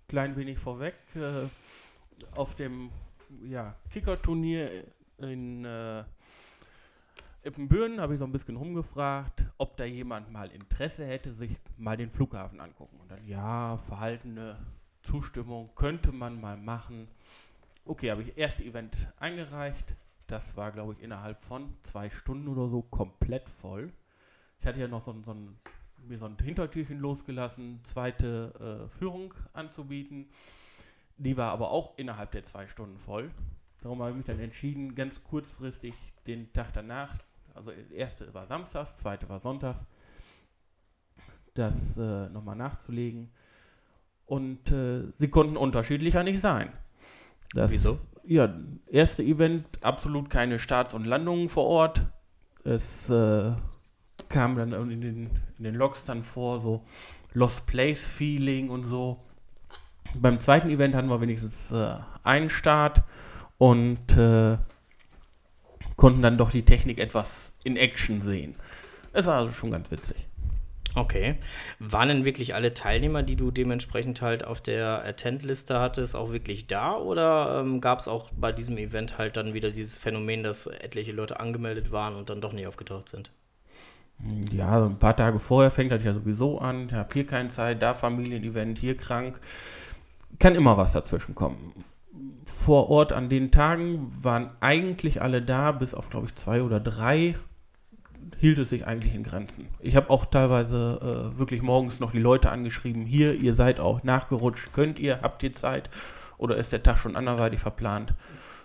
klein 0.08 0.36
wenig 0.36 0.60
vorweg. 0.60 0.96
Äh, 1.16 1.48
auf 2.36 2.56
dem 2.56 2.92
ja, 3.48 3.76
Kicker-Turnier 3.90 4.84
in 5.20 5.64
äh, 5.64 6.04
Ippenbüren 7.44 8.02
habe 8.02 8.14
ich 8.14 8.20
so 8.20 8.26
ein 8.26 8.32
bisschen 8.32 8.58
rumgefragt, 8.58 9.44
ob 9.58 9.78
da 9.78 9.86
jemand 9.86 10.32
mal 10.32 10.50
Interesse 10.52 11.06
hätte, 11.06 11.32
sich 11.34 11.52
mal 11.78 11.96
den 11.96 12.10
Flughafen 12.10 12.60
angucken. 12.60 13.00
Und 13.00 13.10
dann, 13.10 13.26
ja, 13.26 13.78
verhaltene 13.88 14.58
Zustimmung 15.02 15.70
könnte 15.76 16.12
man 16.12 16.42
mal 16.42 16.58
machen. 16.58 17.08
Okay, 17.86 18.12
habe 18.12 18.24
ich 18.24 18.38
erste 18.38 18.64
Event 18.64 18.96
eingereicht. 19.18 19.96
Das 20.28 20.58
war, 20.58 20.72
glaube 20.72 20.94
ich, 20.94 21.04
innerhalb 21.04 21.42
von 21.44 21.74
zwei 21.84 22.10
Stunden 22.10 22.48
oder 22.48 22.68
so 22.68 22.82
komplett 22.82 23.48
voll. 23.48 23.94
Ich 24.60 24.66
hatte 24.66 24.80
ja 24.80 24.88
noch 24.88 25.06
so, 25.06 25.16
so 25.24 25.32
ein 25.32 25.56
mir 26.10 26.18
so 26.18 26.26
ein 26.26 26.38
Hintertürchen 26.42 27.00
losgelassen, 27.00 27.80
zweite 27.84 28.88
äh, 28.90 28.98
Führung 28.98 29.34
anzubieten. 29.54 30.28
Die 31.18 31.38
war 31.38 31.52
aber 31.52 31.72
auch 31.72 31.98
innerhalb 31.98 32.32
der 32.32 32.44
zwei 32.44 32.68
Stunden 32.68 32.98
voll. 33.00 33.32
Darum 33.82 34.00
habe 34.02 34.12
ich 34.12 34.18
mich 34.18 34.26
dann 34.26 34.40
entschieden, 34.40 34.96
ganz 34.96 35.24
kurzfristig 35.24 35.94
den 36.28 36.52
Tag 36.54 36.74
danach, 36.74 37.16
also 37.54 37.72
erste 37.72 38.34
war 38.34 38.48
samstags, 38.48 38.98
zweite 38.98 39.30
war 39.30 39.40
sonntags, 39.40 39.80
das 41.54 41.98
äh, 41.98 42.30
nochmal 42.30 42.56
nachzulegen. 42.56 43.30
Und 44.26 44.72
äh, 44.72 45.04
sie 45.20 45.30
konnten 45.30 45.56
unterschiedlicher 45.56 46.24
nicht 46.24 46.42
sein. 46.42 46.72
Das, 47.54 47.72
Wieso? 47.72 48.00
Ja, 48.24 48.54
erste 48.88 49.24
Event, 49.24 49.66
absolut 49.84 50.30
keine 50.30 50.58
Starts 50.58 50.94
und 50.94 51.06
Landungen 51.06 51.50
vor 51.50 51.66
Ort. 51.66 52.02
Es 52.64 53.10
äh, 53.10 53.54
kam 54.36 54.58
dann 54.58 54.74
in 54.92 55.00
den, 55.00 55.30
in 55.58 55.64
den 55.64 55.76
Logs 55.76 56.04
dann 56.04 56.22
vor, 56.22 56.60
so 56.60 56.84
Lost 57.34 57.66
Place 57.68 58.06
Feeling 58.06 58.70
und 58.70 58.84
so. 58.84 59.18
Beim 60.14 60.42
zweiten 60.42 60.70
Event 60.70 60.94
hatten 60.94 61.08
wir 61.08 61.22
wenigstens 61.22 61.72
äh, 61.72 61.96
einen 62.26 62.50
Start 62.50 63.02
und 63.58 64.12
äh, 64.18 64.58
konnten 65.96 66.22
dann 66.22 66.38
doch 66.38 66.52
die 66.52 66.66
Technik 66.66 67.00
etwas 67.00 67.54
in 67.64 67.78
Action 67.78 68.20
sehen. 68.20 68.56
Es 69.14 69.26
war 69.26 69.38
also 69.38 69.54
schon 69.54 69.72
ganz 69.72 69.90
witzig. 69.90 70.18
Okay. 70.96 71.36
Waren 71.80 72.10
denn 72.10 72.26
wirklich 72.26 72.56
alle 72.56 72.74
Teilnehmer, 72.74 73.24
die 73.24 73.38
du 73.38 73.52
dementsprechend 73.52 74.22
halt 74.22 74.44
auf 74.44 74.60
der 74.60 75.06
Attend-Liste 75.06 75.80
hattest, 75.80 76.14
auch 76.14 76.34
wirklich 76.34 76.68
da? 76.68 76.98
Oder 76.98 77.62
ähm, 77.62 77.80
gab 77.80 78.02
es 78.02 78.10
auch 78.10 78.32
bei 78.36 78.52
diesem 78.52 78.78
Event 78.78 79.18
halt 79.18 79.38
dann 79.38 79.54
wieder 79.54 79.72
dieses 79.72 79.98
Phänomen, 79.98 80.44
dass 80.44 80.68
etliche 80.68 81.14
Leute 81.14 81.40
angemeldet 81.40 81.94
waren 81.94 82.16
und 82.16 82.30
dann 82.30 82.42
doch 82.42 82.52
nicht 82.52 82.68
aufgetaucht 82.68 83.08
sind? 83.08 83.32
Ja, 84.52 84.86
ein 84.86 84.98
paar 84.98 85.16
Tage 85.16 85.40
vorher 85.40 85.72
fängt 85.72 85.92
das 85.92 86.04
ja 86.04 86.14
sowieso 86.14 86.60
an. 86.60 86.88
Ich 86.88 86.94
habe 86.94 87.10
hier 87.14 87.26
keine 87.26 87.50
Zeit, 87.50 87.82
da 87.82 87.94
Familienevent, 87.94 88.80
hier 88.80 88.98
krank. 88.98 89.40
Kann 90.40 90.56
immer 90.56 90.78
was 90.78 90.94
dazwischen 90.94 91.36
kommen. 91.36 91.84
Vor 92.46 92.90
Ort 92.90 93.12
an 93.12 93.30
den 93.30 93.52
Tagen 93.52 94.12
waren 94.22 94.52
eigentlich 94.62 95.22
alle 95.22 95.42
da, 95.42 95.72
bis 95.72 95.94
auf, 95.94 96.10
glaube 96.10 96.28
ich, 96.28 96.36
zwei 96.36 96.62
oder 96.62 96.80
drei 96.80 97.36
hielt 98.38 98.58
es 98.58 98.70
sich 98.70 98.86
eigentlich 98.88 99.14
in 99.14 99.24
Grenzen. 99.24 99.68
Ich 99.80 99.96
habe 99.96 100.10
auch 100.10 100.26
teilweise 100.26 101.34
äh, 101.36 101.40
wirklich 101.40 101.62
morgens 101.62 102.00
noch 102.00 102.12
die 102.12 102.20
Leute 102.20 102.50
angeschrieben, 102.50 103.04
hier, 103.06 103.34
ihr 103.34 103.54
seid 103.54 103.80
auch 103.80 104.04
nachgerutscht, 104.04 104.74
könnt 104.74 105.00
ihr, 105.00 105.22
habt 105.22 105.44
ihr 105.44 105.54
Zeit 105.54 105.90
oder 106.38 106.58
ist 106.58 106.72
der 106.72 106.84
Tag 106.84 106.98
schon 106.98 107.16
anderweitig 107.16 107.60
verplant, 107.60 108.14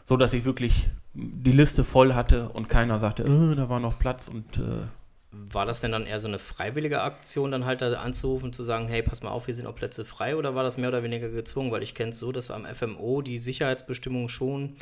so 0.05 0.17
dass 0.17 0.33
ich 0.33 0.45
wirklich 0.45 0.89
die 1.15 1.53
Liste 1.53 1.85
voll 1.85 2.15
hatte 2.15 2.49
und 2.49 2.69
keiner 2.69 2.99
sagte, 2.99 3.25
äh, 3.25 3.55
da 3.55 3.69
war 3.69 3.81
noch 3.81 3.99
Platz 3.99 4.29
und 4.29 4.59
äh, 4.59 4.87
War 5.33 5.65
das 5.65 5.81
denn 5.81 5.93
dann 5.93 6.07
eher 6.07 6.19
so 6.19 6.27
eine 6.27 6.41
freiwillige 6.41 7.03
Aktion, 7.03 7.53
dann 7.53 7.65
halt 7.65 7.83
da 7.83 7.93
anzurufen, 7.93 8.53
zu 8.53 8.65
sagen, 8.65 8.89
hey, 8.89 9.01
pass 9.03 9.23
mal 9.23 9.31
auf, 9.31 9.47
hier 9.47 9.55
sind 9.55 9.67
auch 9.67 9.77
Plätze 9.77 10.05
frei? 10.05 10.37
Oder 10.37 10.57
war 10.57 10.65
das 10.65 10.77
mehr 10.77 10.89
oder 10.89 11.05
weniger 11.05 11.29
gezwungen? 11.29 11.71
Weil 11.71 11.85
ich 11.85 11.95
kenne 11.95 12.11
es 12.11 12.19
so, 12.19 12.33
dass 12.33 12.51
am 12.51 12.67
FMO 12.67 13.23
die 13.23 13.39
Sicherheitsbestimmungen 13.39 14.29
schon 14.29 14.77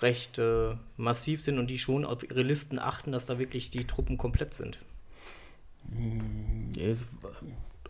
recht 0.00 0.38
äh, 0.38 0.76
massiv 0.96 1.42
sind 1.42 1.58
und 1.58 1.68
die 1.68 1.78
schon 1.78 2.04
auf 2.04 2.22
ihre 2.22 2.42
Listen 2.42 2.78
achten, 2.78 3.10
dass 3.10 3.26
da 3.26 3.40
wirklich 3.40 3.70
die 3.70 3.86
Truppen 3.86 4.18
komplett 4.18 4.54
sind. 4.54 4.78
Es, 6.76 7.06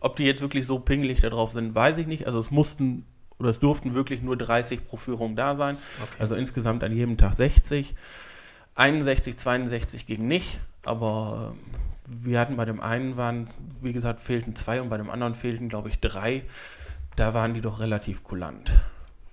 ob 0.01 0.17
die 0.17 0.25
jetzt 0.25 0.41
wirklich 0.41 0.67
so 0.67 0.79
pingelig 0.79 1.21
da 1.21 1.29
drauf 1.29 1.53
sind, 1.53 1.75
weiß 1.75 1.99
ich 1.99 2.07
nicht. 2.07 2.27
Also 2.27 2.39
es 2.39 2.51
mussten 2.51 3.05
oder 3.39 3.51
es 3.51 3.59
durften 3.59 3.95
wirklich 3.95 4.23
nur 4.23 4.37
30 4.37 4.87
pro 4.87 4.97
Führung 4.97 5.37
da 5.37 5.57
sein. 5.57 5.77
Okay. 6.03 6.17
Also 6.19 6.35
insgesamt 6.35 6.83
an 6.83 6.97
jedem 6.97 7.19
Tag 7.19 7.35
60. 7.35 7.95
61, 8.75 9.37
62 9.37 10.07
ging 10.07 10.29
nicht, 10.29 10.61
aber 10.85 11.53
ähm, 11.53 11.79
wir 12.09 12.41
hatten 12.41 12.57
bei 12.57 12.65
dem 12.65 12.81
einen 12.81 13.17
waren, 13.17 13.49
wie 13.81 13.93
gesagt, 13.93 14.21
fehlten 14.21 14.57
zwei 14.57 14.81
und 14.81 14.89
bei 14.89 14.97
dem 14.97 15.11
anderen 15.11 15.35
fehlten, 15.35 15.69
glaube 15.69 15.89
ich, 15.89 16.01
drei. 16.01 16.45
Da 17.17 17.35
waren 17.35 17.55
die 17.55 17.61
doch 17.61 17.81
relativ 17.81 18.25
kulant. 18.25 18.71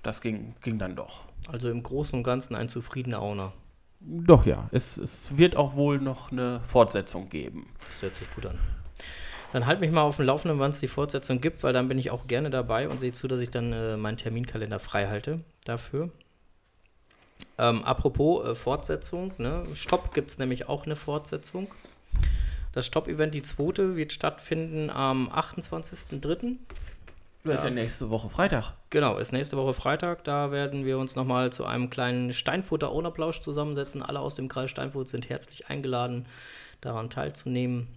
Das 0.03 0.21
ging, 0.21 0.55
ging 0.61 0.77
dann 0.77 0.95
doch. 0.95 1.23
Also 1.47 1.69
im 1.69 1.83
Großen 1.83 2.17
und 2.17 2.23
Ganzen 2.23 2.55
ein 2.55 2.69
zufriedener 2.69 3.21
Owner. 3.21 3.53
Doch 3.99 4.45
ja, 4.45 4.69
es, 4.71 4.97
es 4.97 5.37
wird 5.37 5.55
auch 5.55 5.75
wohl 5.75 5.99
noch 5.99 6.31
eine 6.31 6.61
Fortsetzung 6.67 7.29
geben. 7.29 7.67
Das 7.89 8.01
hört 8.01 8.15
sich 8.15 8.33
gut 8.35 8.45
an. 8.45 8.59
Dann 9.51 9.65
halt 9.65 9.79
mich 9.79 9.91
mal 9.91 10.01
auf 10.01 10.17
dem 10.17 10.25
Laufenden, 10.25 10.59
wann 10.59 10.71
es 10.71 10.79
die 10.79 10.87
Fortsetzung 10.87 11.39
gibt, 11.39 11.63
weil 11.63 11.73
dann 11.73 11.87
bin 11.87 11.97
ich 11.97 12.11
auch 12.11 12.27
gerne 12.27 12.49
dabei 12.49 12.89
und 12.89 12.99
sehe 12.99 13.13
zu, 13.13 13.27
dass 13.27 13.39
ich 13.39 13.51
dann 13.51 13.71
äh, 13.71 13.95
meinen 13.95 14.17
Terminkalender 14.17 14.79
frei 14.79 15.07
halte 15.07 15.39
dafür. 15.63 16.09
Ähm, 17.57 17.83
apropos 17.83 18.45
äh, 18.45 18.55
Fortsetzung, 18.55 19.31
ne? 19.37 19.65
Stopp 19.73 20.13
gibt 20.13 20.31
es 20.31 20.39
nämlich 20.39 20.67
auch 20.67 20.85
eine 20.85 20.95
Fortsetzung. 20.95 21.67
Das 22.75 22.85
Stopp-Event, 22.85 23.33
die 23.33 23.41
zweite, 23.41 23.95
wird 23.95 24.11
stattfinden 24.11 24.89
am 24.89 25.29
28.03. 25.29 26.57
Das 27.45 27.55
ist 27.59 27.63
ja 27.63 27.69
nächste 27.69 28.09
Woche 28.09 28.27
Freitag. 28.27 28.73
Genau, 28.89 29.17
ist 29.17 29.31
nächste 29.31 29.55
Woche 29.55 29.73
Freitag. 29.73 30.25
Da 30.25 30.51
werden 30.51 30.83
wir 30.83 30.97
uns 30.97 31.15
nochmal 31.15 31.53
zu 31.53 31.63
einem 31.63 31.89
kleinen 31.89 32.33
Steinfurter 32.33 32.91
Ownerplausch 32.91 33.39
zusammensetzen. 33.39 34.01
Alle 34.01 34.19
aus 34.19 34.35
dem 34.35 34.49
Kreis 34.49 34.71
Steinfurt 34.71 35.07
sind 35.07 35.29
herzlich 35.29 35.69
eingeladen, 35.69 36.25
daran 36.81 37.09
teilzunehmen. 37.09 37.87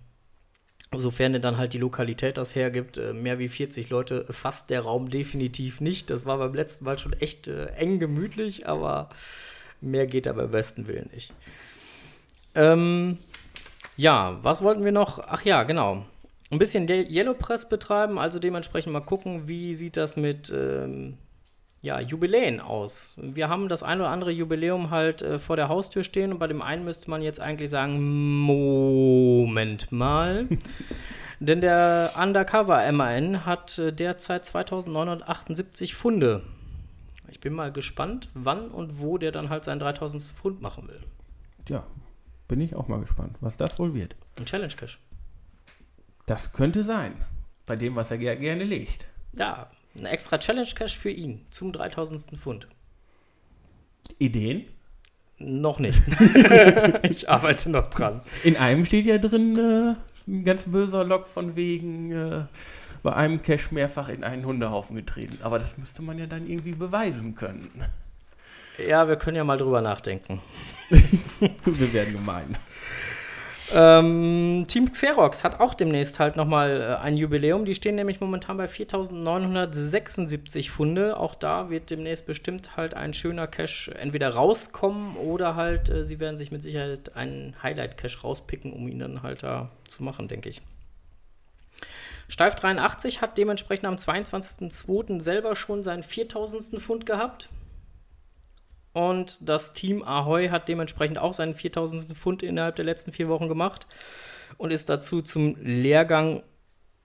Sofern 0.95 1.33
denn 1.33 1.43
dann 1.43 1.57
halt 1.57 1.73
die 1.73 1.79
Lokalität 1.79 2.39
das 2.39 2.55
hergibt, 2.55 2.99
äh, 2.99 3.13
mehr 3.13 3.41
wie 3.41 3.49
40 3.49 3.91
Leute 3.91 4.27
fasst 4.33 4.71
der 4.71 4.83
Raum 4.83 5.11
definitiv 5.11 5.81
nicht. 5.81 6.09
Das 6.09 6.25
war 6.25 6.39
beim 6.39 6.55
letzten 6.55 6.85
Mal 6.85 7.01
schon 7.01 7.15
echt 7.15 7.49
äh, 7.49 7.67
eng 7.73 7.99
gemütlich, 7.99 8.69
aber 8.69 9.11
mehr 9.81 10.07
geht 10.07 10.27
da 10.27 10.35
beim 10.35 10.53
besten 10.53 10.87
Willen 10.87 11.11
nicht. 11.13 11.33
Ähm, 12.55 13.19
ja, 13.99 14.39
was 14.43 14.63
wollten 14.63 14.85
wir 14.85 14.93
noch? 14.93 15.19
Ach 15.29 15.43
ja, 15.45 15.65
genau. 15.65 16.05
Ein 16.51 16.59
bisschen 16.59 16.89
Ye- 16.89 17.07
Yellow 17.11 17.35
Press 17.35 17.69
betreiben, 17.69 18.19
also 18.19 18.39
dementsprechend 18.39 18.93
mal 18.95 19.01
gucken, 19.01 19.49
wie 19.49 19.75
sieht 19.75 19.99
das 19.99 20.17
mit 20.17 20.51
ähm, 20.51 21.19
ja, 21.83 22.01
Jubiläen 22.01 22.61
aus. 22.61 23.17
Wir 23.21 23.49
haben 23.51 23.69
das 23.69 23.83
ein 23.83 24.01
oder 24.01 24.09
andere 24.09 24.31
Jubiläum 24.31 24.91
halt 24.91 25.21
äh, 25.21 25.39
vor 25.39 25.57
der 25.57 25.69
Haustür 25.69 26.05
stehen 26.05 26.33
und 26.33 26.39
bei 26.39 26.47
dem 26.47 26.63
einen 26.63 26.85
müsste 26.85 27.11
man 27.11 27.21
jetzt 27.21 27.41
eigentlich 27.41 27.69
sagen, 27.71 27.99
Moment 28.41 29.93
mal. 29.93 30.47
Denn 31.41 31.61
der 31.61 32.15
Undercover 32.21 32.91
MAN 32.93 33.45
hat 33.47 33.79
äh, 33.79 33.93
derzeit 33.93 34.47
2978 34.47 35.95
Funde. 35.95 36.43
Ich 37.31 37.41
bin 37.41 37.53
mal 37.53 37.71
gespannt, 37.71 38.29
wann 38.35 38.69
und 38.71 39.01
wo 39.01 39.19
der 39.19 39.33
dann 39.33 39.51
halt 39.51 39.65
seinen 39.65 39.79
3000 39.81 40.23
Pfund 40.23 40.63
machen 40.63 40.89
will. 40.89 41.01
Ja, 41.69 41.85
bin 42.49 42.61
ich 42.61 42.75
auch 42.75 42.89
mal 42.89 43.01
gespannt, 43.01 43.37
was 43.41 43.57
das 43.57 43.79
wohl 43.79 43.95
wird. 43.95 44.17
Ein 44.39 44.47
Challenge 44.47 44.75
Cash. 44.75 44.99
Das 46.27 46.53
könnte 46.53 46.83
sein, 46.83 47.13
bei 47.67 47.77
dem, 47.77 47.95
was 47.95 48.11
er 48.11 48.19
ger 48.19 48.37
gerne 48.37 48.65
legt. 48.65 49.07
Ja, 49.35 49.71
ein 49.97 50.07
extra 50.07 50.39
Challenge 50.39 50.69
Cash 50.75 50.99
für 50.99 51.11
ihn 51.11 51.47
zum 51.51 51.73
3000. 51.73 52.39
Pfund. 52.39 52.69
Ideen? 54.19 54.65
Noch 55.39 55.79
nicht. 55.79 56.01
ich 57.03 57.29
arbeite 57.29 57.71
noch 57.71 57.91
dran. 57.91 58.23
In 58.43 58.57
einem 58.57 58.85
steht 58.85 59.07
ja 59.07 59.19
drin 59.19 59.57
äh, 59.57 59.95
ein 60.29 60.45
ganz 60.45 60.65
böser 60.65 61.05
Log 61.05 61.27
von 61.27 61.55
wegen 61.55 62.11
äh, 62.11 62.45
bei 63.03 63.13
einem 63.13 63.43
Cash 63.43 63.71
mehrfach 63.71 64.09
in 64.09 64.25
einen 64.25 64.45
Hundehaufen 64.45 64.97
getreten. 64.97 65.39
Aber 65.43 65.59
das 65.59 65.79
müsste 65.79 66.03
man 66.03 66.19
ja 66.19 66.27
dann 66.27 66.47
irgendwie 66.47 66.73
beweisen 66.73 67.35
können. 67.37 67.71
Ja, 68.87 69.09
wir 69.09 69.17
können 69.17 69.37
ja 69.37 69.45
mal 69.45 69.59
drüber 69.59 69.81
nachdenken. 69.81 70.41
Wir 70.91 71.93
werden 71.93 72.15
gemein. 72.15 72.57
Ähm, 73.71 74.65
Team 74.67 74.91
Xerox 74.91 75.45
hat 75.45 75.61
auch 75.61 75.75
demnächst 75.75 76.19
halt 76.19 76.37
nochmal 76.37 76.81
äh, 76.81 76.97
ein 77.03 77.19
Jubiläum. 77.19 77.67
Die 77.67 77.75
stehen 77.75 77.97
nämlich 77.97 78.21
momentan 78.21 78.57
bei 78.57 78.65
4.976 78.65 80.71
Funde. 80.71 81.19
Auch 81.19 81.35
da 81.35 81.69
wird 81.69 81.91
demnächst 81.91 82.27
bestimmt 82.27 82.79
halt 82.79 82.95
ein 82.95 83.13
schöner 83.13 83.47
Cache 83.47 83.95
entweder 83.95 84.31
rauskommen 84.31 85.17
oder 85.17 85.55
halt 85.55 85.91
äh, 85.91 86.03
sie 86.05 86.19
werden 86.19 86.39
sich 86.39 86.51
mit 86.51 86.63
Sicherheit 86.63 87.15
einen 87.15 87.55
Highlight-Cache 87.63 88.23
rauspicken, 88.23 88.73
um 88.73 88.89
ihn 88.89 89.01
dann 89.01 89.23
halt 89.23 89.43
da 89.43 89.69
zu 89.87 90.03
machen, 90.03 90.29
denke 90.29 90.49
ich. 90.49 90.63
Steif 92.29 92.55
83 92.55 93.21
hat 93.21 93.37
dementsprechend 93.37 93.87
am 93.87 93.97
22.02. 93.97 95.21
selber 95.21 95.57
schon 95.57 95.83
seinen 95.83 96.03
4000. 96.03 96.81
Pfund 96.81 97.05
gehabt. 97.05 97.51
Und 98.93 99.49
das 99.49 99.75
Team 99.75 100.03
Ahoy 100.03 100.49
hat 100.49 100.69
dementsprechend 100.69 101.19
auch 101.19 101.33
seinen 101.33 101.55
4000. 101.55 102.17
Pfund 102.17 102.43
innerhalb 102.43 102.77
der 102.77 102.85
letzten 102.85 103.13
vier 103.13 103.29
Wochen 103.29 103.49
gemacht 103.49 103.87
und 104.57 104.71
ist 104.71 104.89
dazu 104.89 105.23
zum 105.23 105.57
Lehrgang 105.61 106.43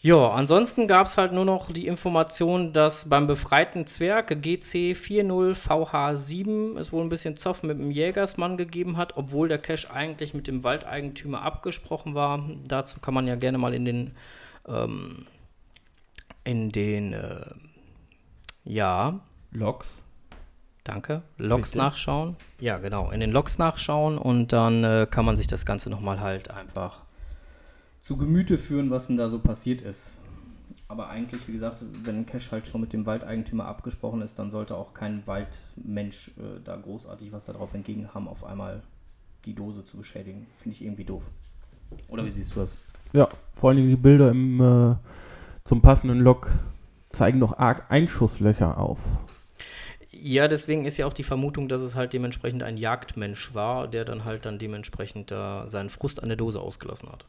Ja, 0.00 0.28
ansonsten 0.28 0.86
gab 0.86 1.08
es 1.08 1.18
halt 1.18 1.32
nur 1.32 1.44
noch 1.44 1.72
die 1.72 1.88
Information, 1.88 2.72
dass 2.72 3.08
beim 3.08 3.26
befreiten 3.26 3.88
Zwerg 3.88 4.30
GC40VH7 4.30 6.78
es 6.78 6.92
wohl 6.92 7.02
ein 7.02 7.08
bisschen 7.08 7.36
Zoff 7.36 7.64
mit 7.64 7.80
dem 7.80 7.90
Jägersmann 7.90 8.56
gegeben 8.56 8.96
hat, 8.96 9.16
obwohl 9.16 9.48
der 9.48 9.58
Cash 9.58 9.90
eigentlich 9.90 10.34
mit 10.34 10.46
dem 10.46 10.62
Waldeigentümer 10.62 11.42
abgesprochen 11.42 12.14
war. 12.14 12.48
Dazu 12.68 13.00
kann 13.00 13.12
man 13.12 13.26
ja 13.26 13.34
gerne 13.34 13.58
mal 13.58 13.74
in 13.74 13.84
den 13.84 14.12
ähm, 14.68 15.26
in 16.44 16.70
den 16.70 17.12
äh, 17.12 17.46
ja, 18.64 19.18
Logs. 19.50 19.88
danke, 20.84 21.22
Logs 21.38 21.72
Bitte? 21.72 21.82
nachschauen. 21.82 22.36
Ja, 22.60 22.78
genau, 22.78 23.10
in 23.10 23.18
den 23.18 23.32
Logs 23.32 23.58
nachschauen 23.58 24.16
und 24.16 24.52
dann 24.52 24.84
äh, 24.84 25.08
kann 25.10 25.24
man 25.24 25.36
sich 25.36 25.48
das 25.48 25.66
Ganze 25.66 25.90
nochmal 25.90 26.20
halt 26.20 26.52
einfach 26.52 27.00
zu 28.08 28.16
Gemüte 28.16 28.56
führen, 28.56 28.90
was 28.90 29.08
denn 29.08 29.18
da 29.18 29.28
so 29.28 29.38
passiert 29.38 29.82
ist. 29.82 30.16
Aber 30.88 31.10
eigentlich, 31.10 31.46
wie 31.46 31.52
gesagt, 31.52 31.84
wenn 32.04 32.24
Cash 32.24 32.50
halt 32.50 32.66
schon 32.66 32.80
mit 32.80 32.94
dem 32.94 33.04
Waldeigentümer 33.04 33.66
abgesprochen 33.66 34.22
ist, 34.22 34.38
dann 34.38 34.50
sollte 34.50 34.76
auch 34.76 34.94
kein 34.94 35.26
Waldmensch 35.26 36.28
äh, 36.38 36.58
da 36.64 36.76
großartig 36.76 37.32
was 37.32 37.44
darauf 37.44 37.74
entgegen 37.74 38.14
haben, 38.14 38.26
auf 38.26 38.44
einmal 38.44 38.82
die 39.44 39.54
Dose 39.54 39.84
zu 39.84 39.98
beschädigen. 39.98 40.46
Finde 40.56 40.76
ich 40.76 40.82
irgendwie 40.82 41.04
doof. 41.04 41.22
Oder 42.08 42.24
wie 42.24 42.30
siehst 42.30 42.56
du 42.56 42.60
das? 42.60 42.70
Ja, 43.12 43.28
vor 43.52 43.68
allen 43.68 43.76
Dingen 43.76 43.90
die 43.90 43.96
Bilder 43.96 44.30
im, 44.30 44.58
äh, 44.58 44.96
zum 45.64 45.82
passenden 45.82 46.20
Log 46.20 46.50
zeigen 47.10 47.38
noch 47.38 47.58
arg 47.58 47.90
Einschusslöcher 47.90 48.78
auf. 48.78 49.00
Ja, 50.10 50.48
deswegen 50.48 50.86
ist 50.86 50.96
ja 50.96 51.04
auch 51.04 51.12
die 51.12 51.24
Vermutung, 51.24 51.68
dass 51.68 51.82
es 51.82 51.94
halt 51.94 52.14
dementsprechend 52.14 52.62
ein 52.62 52.78
Jagdmensch 52.78 53.52
war, 53.52 53.86
der 53.86 54.06
dann 54.06 54.24
halt 54.24 54.46
dann 54.46 54.58
dementsprechend 54.58 55.30
da 55.30 55.68
seinen 55.68 55.90
Frust 55.90 56.22
an 56.22 56.30
der 56.30 56.38
Dose 56.38 56.58
ausgelassen 56.58 57.10
hat. 57.12 57.26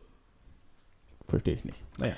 Verstehe 1.29 1.53
ich 1.53 1.65
nicht. 1.65 1.77
Naja. 1.97 2.13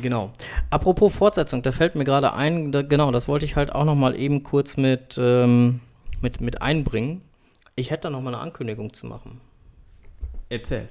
Genau. 0.00 0.30
Apropos 0.70 1.14
Fortsetzung, 1.14 1.62
da 1.62 1.72
fällt 1.72 1.94
mir 1.94 2.04
gerade 2.04 2.32
ein, 2.32 2.72
da, 2.72 2.82
genau, 2.82 3.10
das 3.10 3.28
wollte 3.28 3.44
ich 3.44 3.56
halt 3.56 3.72
auch 3.72 3.84
noch 3.84 3.94
mal 3.94 4.14
eben 4.16 4.42
kurz 4.42 4.76
mit, 4.76 5.18
ähm, 5.20 5.80
mit, 6.20 6.40
mit 6.40 6.62
einbringen. 6.62 7.22
Ich 7.74 7.90
hätte 7.90 8.02
da 8.02 8.10
noch 8.10 8.20
mal 8.20 8.34
eine 8.34 8.42
Ankündigung 8.42 8.92
zu 8.92 9.06
machen. 9.06 9.40
Erzähl. 10.50 10.88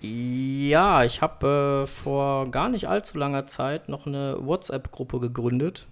Ja, 0.00 1.04
ich 1.04 1.22
habe 1.22 1.84
äh, 1.84 1.86
vor 1.86 2.50
gar 2.50 2.68
nicht 2.68 2.88
allzu 2.88 3.18
langer 3.18 3.46
Zeit 3.46 3.88
noch 3.88 4.06
eine 4.06 4.36
WhatsApp-Gruppe 4.40 5.20
gegründet. 5.20 5.86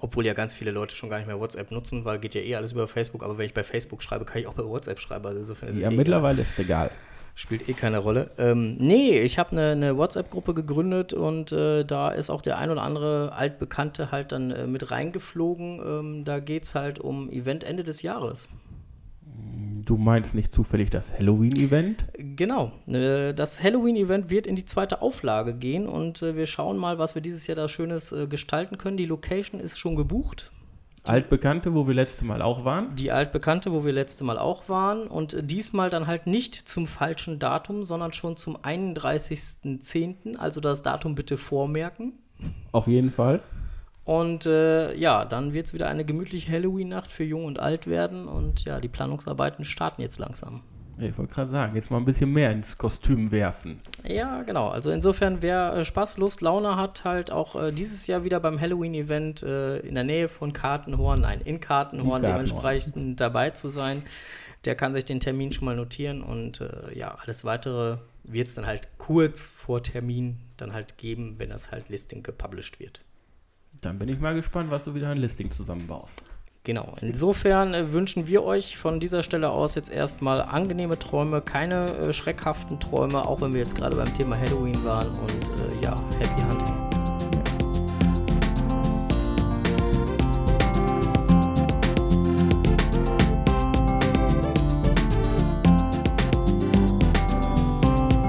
Obwohl 0.00 0.26
ja 0.26 0.34
ganz 0.34 0.52
viele 0.52 0.72
Leute 0.72 0.96
schon 0.96 1.08
gar 1.08 1.18
nicht 1.18 1.28
mehr 1.28 1.38
WhatsApp 1.38 1.70
nutzen, 1.70 2.04
weil 2.04 2.18
geht 2.18 2.34
ja 2.34 2.40
eh 2.40 2.56
alles 2.56 2.72
über 2.72 2.88
Facebook. 2.88 3.22
Aber 3.22 3.38
wenn 3.38 3.46
ich 3.46 3.54
bei 3.54 3.62
Facebook 3.64 4.02
schreibe, 4.02 4.24
kann 4.24 4.40
ich 4.40 4.48
auch 4.48 4.54
bei 4.54 4.64
WhatsApp 4.64 4.98
schreiben. 4.98 5.24
Also 5.26 5.38
insofern 5.38 5.68
ist 5.68 5.76
es 5.76 5.80
Ja, 5.80 5.90
eh 5.90 5.94
mittlerweile 5.94 6.42
ist 6.42 6.58
egal. 6.58 6.90
Spielt 7.34 7.68
eh 7.68 7.72
keine 7.72 7.98
Rolle. 7.98 8.30
Ähm, 8.36 8.76
nee, 8.78 9.18
ich 9.20 9.38
habe 9.38 9.52
eine, 9.52 9.70
eine 9.70 9.96
WhatsApp-Gruppe 9.96 10.52
gegründet 10.52 11.14
und 11.14 11.50
äh, 11.50 11.84
da 11.84 12.10
ist 12.10 12.28
auch 12.28 12.42
der 12.42 12.58
ein 12.58 12.70
oder 12.70 12.82
andere 12.82 13.32
Altbekannte 13.32 14.12
halt 14.12 14.32
dann 14.32 14.50
äh, 14.50 14.66
mit 14.66 14.90
reingeflogen. 14.90 15.80
Ähm, 15.84 16.24
da 16.24 16.40
geht 16.40 16.64
es 16.64 16.74
halt 16.74 16.98
um 16.98 17.30
Event 17.30 17.64
Ende 17.64 17.84
des 17.84 18.02
Jahres. 18.02 18.50
Du 19.84 19.96
meinst 19.96 20.34
nicht 20.34 20.52
zufällig 20.52 20.90
das 20.90 21.12
Halloween-Event? 21.18 22.04
Genau. 22.36 22.72
Äh, 22.86 23.32
das 23.32 23.62
Halloween-Event 23.62 24.30
wird 24.30 24.46
in 24.46 24.54
die 24.54 24.66
zweite 24.66 25.00
Auflage 25.00 25.54
gehen 25.54 25.88
und 25.88 26.22
äh, 26.22 26.36
wir 26.36 26.46
schauen 26.46 26.76
mal, 26.76 26.98
was 26.98 27.14
wir 27.14 27.22
dieses 27.22 27.46
Jahr 27.46 27.56
da 27.56 27.66
Schönes 27.66 28.12
äh, 28.12 28.26
gestalten 28.26 28.78
können. 28.78 28.96
Die 28.96 29.06
Location 29.06 29.60
ist 29.60 29.78
schon 29.78 29.96
gebucht. 29.96 30.52
Altbekannte, 31.04 31.74
wo 31.74 31.88
wir 31.88 31.94
letzte 31.94 32.24
Mal 32.24 32.42
auch 32.42 32.64
waren. 32.64 32.94
Die 32.94 33.10
altbekannte, 33.10 33.72
wo 33.72 33.84
wir 33.84 33.92
letzte 33.92 34.22
Mal 34.22 34.38
auch 34.38 34.68
waren. 34.68 35.08
Und 35.08 35.36
diesmal 35.50 35.90
dann 35.90 36.06
halt 36.06 36.26
nicht 36.26 36.54
zum 36.54 36.86
falschen 36.86 37.38
Datum, 37.38 37.82
sondern 37.82 38.12
schon 38.12 38.36
zum 38.36 38.56
31.10. 38.56 40.36
Also 40.36 40.60
das 40.60 40.82
Datum 40.82 41.14
bitte 41.14 41.36
vormerken. 41.36 42.12
Auf 42.70 42.86
jeden 42.86 43.10
Fall. 43.10 43.40
Und 44.04 44.46
äh, 44.46 44.94
ja, 44.94 45.24
dann 45.24 45.52
wird 45.52 45.66
es 45.66 45.74
wieder 45.74 45.88
eine 45.88 46.04
gemütliche 46.04 46.50
Halloween-Nacht 46.50 47.10
für 47.10 47.24
Jung 47.24 47.44
und 47.44 47.58
Alt 47.58 47.86
werden. 47.88 48.28
Und 48.28 48.64
ja, 48.64 48.80
die 48.80 48.88
Planungsarbeiten 48.88 49.64
starten 49.64 50.02
jetzt 50.02 50.18
langsam. 50.18 50.62
Ich 50.98 51.16
wollte 51.18 51.32
gerade 51.34 51.50
sagen, 51.50 51.74
jetzt 51.74 51.90
mal 51.90 51.96
ein 51.96 52.04
bisschen 52.04 52.32
mehr 52.32 52.50
ins 52.50 52.76
Kostüm 52.76 53.30
werfen. 53.30 53.80
Ja, 54.04 54.42
genau. 54.42 54.68
Also 54.68 54.90
insofern, 54.90 55.40
wer 55.40 55.74
äh, 55.74 55.84
Spaß, 55.84 56.18
Lust, 56.18 56.40
Laune 56.42 56.76
hat, 56.76 57.04
halt 57.04 57.30
auch 57.30 57.56
äh, 57.56 57.72
dieses 57.72 58.06
Jahr 58.06 58.24
wieder 58.24 58.40
beim 58.40 58.60
Halloween-Event 58.60 59.42
äh, 59.42 59.78
in 59.78 59.94
der 59.94 60.04
Nähe 60.04 60.28
von 60.28 60.52
Kartenhorn, 60.52 61.20
nein, 61.22 61.40
in 61.40 61.60
Kartenhorn, 61.60 62.22
In 62.22 62.28
Kartenhorn. 62.28 62.46
dementsprechend 62.46 63.20
dabei 63.20 63.50
zu 63.50 63.68
sein, 63.68 64.02
der 64.64 64.74
kann 64.76 64.92
sich 64.92 65.04
den 65.04 65.18
Termin 65.18 65.52
schon 65.52 65.64
mal 65.64 65.76
notieren 65.76 66.22
und 66.22 66.60
äh, 66.60 66.96
ja, 66.96 67.16
alles 67.20 67.44
weitere 67.44 67.96
wird 68.24 68.48
es 68.48 68.54
dann 68.54 68.66
halt 68.66 68.88
kurz 68.98 69.50
vor 69.50 69.82
Termin 69.82 70.38
dann 70.56 70.72
halt 70.72 70.98
geben, 70.98 71.38
wenn 71.38 71.50
das 71.50 71.72
halt 71.72 71.88
Listing 71.88 72.22
gepublished 72.22 72.78
wird. 72.78 73.00
Dann 73.80 73.98
bin 73.98 74.08
ich 74.08 74.20
mal 74.20 74.34
gespannt, 74.34 74.70
was 74.70 74.84
du 74.84 74.94
wieder 74.94 75.08
ein 75.08 75.18
Listing 75.18 75.50
zusammenbaust. 75.50 76.22
Genau. 76.64 76.94
Insofern 77.00 77.74
äh, 77.74 77.92
wünschen 77.92 78.28
wir 78.28 78.44
euch 78.44 78.76
von 78.76 79.00
dieser 79.00 79.24
Stelle 79.24 79.50
aus 79.50 79.74
jetzt 79.74 79.90
erstmal 79.90 80.40
angenehme 80.40 80.96
Träume, 80.96 81.40
keine 81.40 81.86
äh, 81.96 82.12
schreckhaften 82.12 82.78
Träume, 82.78 83.26
auch 83.26 83.40
wenn 83.40 83.52
wir 83.52 83.60
jetzt 83.60 83.74
gerade 83.74 83.96
beim 83.96 84.14
Thema 84.16 84.38
Halloween 84.38 84.84
waren 84.84 85.08
und 85.08 85.48
äh, 85.58 85.84
ja, 85.84 85.96
Happy 86.20 86.42
Hunting. 86.42 86.82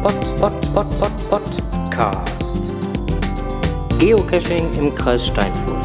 Pod, 0.02 0.40
Pod, 0.40 0.74
Pod, 0.74 1.00
Pod, 1.00 1.30
Podcast. 1.30 2.64
Geocaching 4.00 4.74
im 4.74 4.94
Kreis 4.96 5.28
Steinfurt. 5.28 5.83